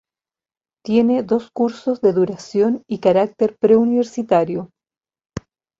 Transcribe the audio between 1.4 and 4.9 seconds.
cursos de duración y carácter preuniversitario.